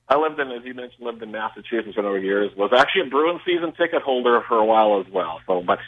I 0.09 0.17
lived 0.17 0.39
in, 0.39 0.51
as 0.53 0.65
you 0.65 0.75
mentioned, 0.75 1.05
lived 1.05 1.23
in 1.23 1.33
Massachusetts 1.33 1.95
for 1.95 2.01
a 2.01 2.05
number 2.05 2.19
of 2.19 2.25
years. 2.25 2.51
Was 2.57 2.73
actually 2.77 3.09
a 3.09 3.11
Bruins 3.11 3.41
season 3.45 3.73
ticket 3.73 4.03
holder 4.03 4.43
for 4.49 4.57
a 4.57 4.65
while 4.65 5.01
as 5.01 5.13
well. 5.13 5.41
So, 5.47 5.63
but 5.63 5.79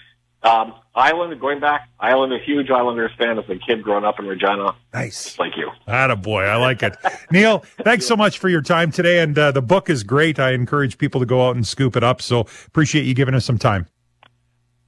um, 0.43 0.75
Island, 0.95 1.41
going 1.41 1.61
back, 1.61 1.89
Island, 1.99 2.33
a 2.33 2.39
huge 2.39 2.71
Islanders 2.71 3.11
fan 3.19 3.39
as 3.39 3.45
a 3.49 3.57
kid 3.57 3.83
growing 3.83 4.05
up 4.05 4.19
in 4.19 4.27
Regina. 4.27 4.75
Nice. 4.93 5.39
Like 5.39 5.53
you. 5.57 5.71
boy, 6.17 6.43
I 6.43 6.57
like 6.57 6.83
it. 6.83 6.97
Neil, 7.31 7.61
thanks 7.83 8.07
so 8.07 8.17
much 8.17 8.39
for 8.39 8.49
your 8.49 8.63
time 8.63 8.91
today. 8.91 9.21
And 9.21 9.39
uh, 9.39 9.53
the 9.53 9.63
book 9.63 9.89
is 9.91 10.03
great. 10.03 10.39
I 10.39 10.53
encourage 10.53 10.99
people 10.99 11.21
to 11.21 11.27
go 11.27 11.49
out 11.49 11.57
and 11.57 11.67
scoop 11.67 11.97
it 11.97 12.05
up. 12.05 12.23
So 12.23 12.41
appreciate 12.67 13.05
you 13.05 13.15
giving 13.15 13.35
us 13.35 13.45
some 13.45 13.59
time. 13.59 13.87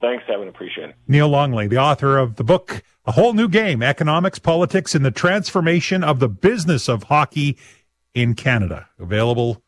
Thanks, 0.01 0.23
Evan. 0.27 0.47
Appreciate 0.47 0.89
it. 0.89 0.95
Neil 1.07 1.29
Longley, 1.29 1.67
the 1.67 1.77
author 1.77 2.17
of 2.17 2.35
the 2.35 2.43
book, 2.43 2.83
A 3.05 3.11
Whole 3.11 3.33
New 3.33 3.47
Game 3.47 3.83
Economics, 3.83 4.39
Politics, 4.39 4.95
and 4.95 5.05
the 5.05 5.11
Transformation 5.11 6.03
of 6.03 6.19
the 6.19 6.27
Business 6.27 6.89
of 6.89 7.03
Hockey 7.03 7.57
in 8.15 8.33
Canada. 8.33 8.89
Available 8.99 9.61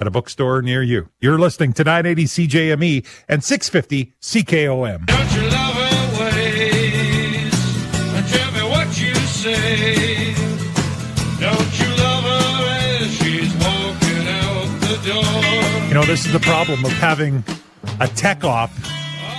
at 0.00 0.06
a 0.06 0.10
bookstore 0.10 0.60
near 0.60 0.82
you. 0.82 1.08
You're 1.20 1.38
listening 1.38 1.72
to 1.74 1.84
980 1.84 2.24
CJME 2.24 3.06
and 3.28 3.44
650 3.44 4.12
CKOM. 4.20 5.06
don't 11.40 11.80
you 11.80 11.88
love 11.96 12.24
her 12.24 12.66
as 12.68 13.14
she's 13.14 13.54
walking 13.54 14.28
out 14.28 14.80
the? 14.80 15.86
You 15.88 15.94
know, 15.94 16.04
this 16.04 16.26
is 16.26 16.32
the 16.32 16.40
problem 16.40 16.84
of 16.84 16.92
having 16.92 17.42
a 18.00 18.08
tech 18.08 18.44
op 18.44 18.70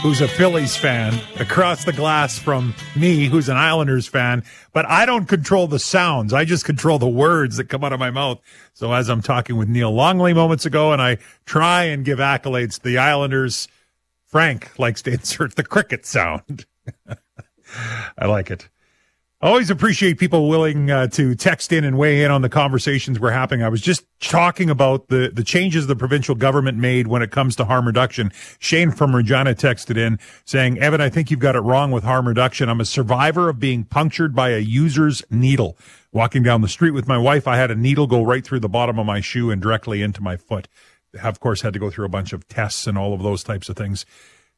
who's 0.01 0.20
a 0.20 0.27
Phillies 0.27 0.75
fan 0.75 1.13
across 1.39 1.86
the 1.86 1.93
glass 1.93 2.39
from 2.39 2.74
me, 2.96 3.25
who's 3.25 3.50
an 3.50 3.58
Islanders 3.58 4.08
fan, 4.08 4.43
but 4.74 4.84
I 4.88 5.05
don't 5.05 5.27
control 5.27 5.67
the 5.67 5.77
sounds. 5.77 6.34
I 6.34 6.43
just 6.43 6.65
control 6.65 6.98
the 6.98 7.08
words 7.08 7.58
that 7.58 7.70
come 7.70 7.84
out 7.84 7.93
of 7.93 8.00
my 8.00 8.10
mouth. 8.10 8.39
So 8.74 8.91
as 8.93 9.10
I'm 9.10 9.22
talking 9.22 9.58
with 9.58 9.70
Neil 9.70 9.93
Longley 9.93 10.34
moments 10.34 10.65
ago, 10.65 10.91
and 10.91 11.00
I 11.00 11.20
try 11.46 11.84
and 11.84 12.03
give 12.03 12.17
accolades 12.17 12.77
to 12.77 12.84
the 12.84 12.98
Islanders, 12.98 13.67
Frank 14.25 14.72
likes 14.79 15.03
to 15.03 15.12
insert 15.13 15.55
the 15.55 15.63
cricket 15.63 16.08
sound. 16.08 16.65
I 18.17 18.25
like 18.25 18.50
it. 18.50 18.70
Always 19.43 19.71
appreciate 19.71 20.19
people 20.19 20.48
willing 20.48 20.91
uh, 20.91 21.07
to 21.07 21.33
text 21.33 21.74
in 21.74 21.83
and 21.83 21.98
weigh 21.98 22.24
in 22.24 22.29
on 22.29 22.43
the 22.43 22.50
conversations 22.50 23.19
we're 23.19 23.31
having. 23.31 23.63
I 23.63 23.69
was 23.69 23.81
just 23.81 24.05
talking 24.19 24.69
about 24.69 25.07
the, 25.07 25.31
the 25.33 25.43
changes 25.43 25.88
the 25.88 25.95
provincial 25.95 26.36
government 26.36 26.77
made 26.77 27.07
when 27.07 27.24
it 27.24 27.31
comes 27.31 27.55
to 27.55 27.65
harm 27.65 27.88
reduction. 27.88 28.31
Shane 28.60 28.91
from 28.91 29.15
Regina 29.15 29.55
texted 29.55 29.98
in 29.98 30.19
saying, 30.45 30.77
Evan, 30.77 31.01
I 31.01 31.10
think 31.10 31.31
you've 31.31 31.39
got 31.39 31.55
it 31.55 31.62
wrong 31.62 31.89
with 31.89 32.03
harm 32.03 32.27
reduction. 32.27 32.69
I'm 32.69 32.79
a 32.79 32.86
survivor 32.86 33.50
of 33.50 33.60
being 33.60 33.83
punctured 33.83 34.36
by 34.36 34.50
a 34.50 34.60
user's 34.60 35.24
needle. 35.31 35.75
Walking 36.12 36.43
down 36.43 36.62
the 36.62 36.67
street 36.67 36.91
with 36.91 37.07
my 37.07 37.17
wife, 37.17 37.48
I 37.48 37.57
had 37.57 37.71
a 37.71 37.75
needle 37.75 38.05
go 38.05 38.21
right 38.21 38.45
through 38.45 38.60
the 38.60 38.69
bottom 38.69 39.00
of 39.00 39.07
my 39.07 39.21
shoe 39.21 39.50
and 39.50 39.60
directly 39.60 40.03
into 40.03 40.21
my 40.21 40.38
foot. 40.38 40.67
Have 41.19 41.33
Of 41.33 41.39
course, 41.39 41.62
had 41.62 41.74
to 41.74 41.79
go 41.79 41.89
through 41.89 42.05
a 42.05 42.10
bunch 42.10 42.31
of 42.31 42.48
tests 42.48 42.86
and 42.86 42.95
all 42.95 43.12
of 43.12 43.24
those 43.24 43.43
types 43.43 43.69
of 43.69 43.75
things. 43.75 44.05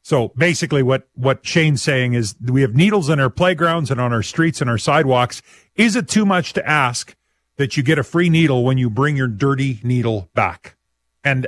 So 0.04 0.32
basically 0.36 0.82
what, 0.82 1.08
what 1.14 1.46
Shane's 1.46 1.80
saying 1.80 2.12
is 2.12 2.36
we 2.38 2.60
have 2.60 2.74
needles 2.74 3.08
in 3.08 3.18
our 3.18 3.30
playgrounds 3.30 3.90
and 3.90 3.98
on 3.98 4.12
our 4.12 4.22
streets 4.22 4.60
and 4.60 4.68
our 4.68 4.76
sidewalks. 4.76 5.40
Is 5.76 5.96
it 5.96 6.08
too 6.08 6.26
much 6.26 6.52
to 6.52 6.68
ask 6.68 7.16
that 7.56 7.78
you 7.78 7.82
get 7.82 7.98
a 7.98 8.04
free 8.04 8.28
needle 8.28 8.64
when 8.64 8.76
you 8.76 8.90
bring 8.90 9.16
your 9.16 9.28
dirty 9.28 9.80
needle 9.82 10.28
back? 10.34 10.76
And 11.24 11.46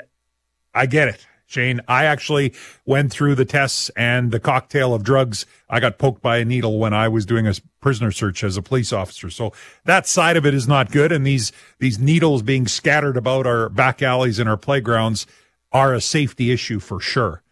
I 0.74 0.86
get 0.86 1.06
it. 1.06 1.26
Shane, 1.44 1.82
I 1.86 2.06
actually 2.06 2.54
went 2.86 3.12
through 3.12 3.34
the 3.34 3.44
tests 3.44 3.90
and 3.90 4.32
the 4.32 4.40
cocktail 4.40 4.94
of 4.94 5.04
drugs. 5.04 5.44
I 5.68 5.78
got 5.78 5.98
poked 5.98 6.22
by 6.22 6.38
a 6.38 6.44
needle 6.44 6.78
when 6.78 6.94
I 6.94 7.08
was 7.08 7.26
doing 7.26 7.46
a 7.46 7.52
prisoner 7.82 8.10
search 8.10 8.42
as 8.42 8.56
a 8.56 8.62
police 8.62 8.90
officer. 8.90 9.28
So 9.28 9.52
that 9.84 10.06
side 10.06 10.38
of 10.38 10.46
it 10.46 10.54
is 10.54 10.66
not 10.66 10.90
good. 10.90 11.12
And 11.12 11.26
these, 11.26 11.52
these 11.78 11.98
needles 11.98 12.40
being 12.40 12.66
scattered 12.66 13.18
about 13.18 13.46
our 13.46 13.68
back 13.68 14.00
alleys 14.02 14.38
and 14.38 14.48
our 14.48 14.56
playgrounds 14.56 15.26
are 15.72 15.92
a 15.92 16.00
safety 16.00 16.50
issue 16.50 16.80
for 16.80 17.00
sure 17.00 17.42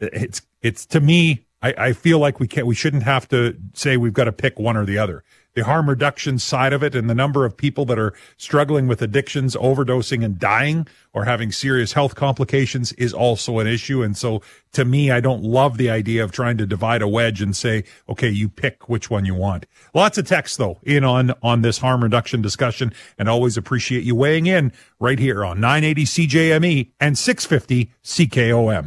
it's 0.00 0.42
it's 0.62 0.86
to 0.86 1.00
me 1.00 1.44
I, 1.62 1.74
I 1.76 1.92
feel 1.92 2.18
like 2.18 2.38
we 2.40 2.46
can't 2.46 2.66
we 2.66 2.74
shouldn't 2.74 3.02
have 3.02 3.28
to 3.28 3.56
say 3.74 3.96
we've 3.96 4.12
got 4.12 4.24
to 4.24 4.32
pick 4.32 4.58
one 4.58 4.76
or 4.76 4.84
the 4.84 4.98
other. 4.98 5.24
The 5.54 5.64
harm 5.64 5.88
reduction 5.88 6.38
side 6.38 6.72
of 6.72 6.84
it 6.84 6.94
and 6.94 7.10
the 7.10 7.16
number 7.16 7.44
of 7.44 7.56
people 7.56 7.84
that 7.86 7.98
are 7.98 8.14
struggling 8.36 8.86
with 8.86 9.02
addictions 9.02 9.56
overdosing 9.56 10.24
and 10.24 10.38
dying 10.38 10.86
or 11.12 11.24
having 11.24 11.50
serious 11.50 11.94
health 11.94 12.14
complications 12.14 12.92
is 12.92 13.12
also 13.12 13.58
an 13.58 13.66
issue. 13.66 14.02
And 14.02 14.16
so 14.16 14.40
to 14.70 14.84
me 14.84 15.10
i 15.10 15.18
don't 15.18 15.42
love 15.42 15.78
the 15.78 15.90
idea 15.90 16.22
of 16.22 16.30
trying 16.30 16.58
to 16.58 16.66
divide 16.66 17.02
a 17.02 17.08
wedge 17.08 17.40
and 17.40 17.56
say 17.56 17.82
okay 18.08 18.28
you 18.28 18.48
pick 18.48 18.88
which 18.88 19.10
one 19.10 19.24
you 19.24 19.34
want. 19.34 19.66
Lots 19.94 20.18
of 20.18 20.26
text 20.26 20.58
though 20.58 20.78
in 20.84 21.02
on 21.02 21.32
on 21.42 21.62
this 21.62 21.78
harm 21.78 22.04
reduction 22.04 22.40
discussion 22.40 22.92
and 23.18 23.28
always 23.28 23.56
appreciate 23.56 24.04
you 24.04 24.14
weighing 24.14 24.46
in 24.46 24.72
right 25.00 25.18
here 25.18 25.44
on 25.44 25.60
980 25.60 26.04
cjme 26.04 26.90
and 27.00 27.18
650 27.18 27.90
ckom 28.04 28.86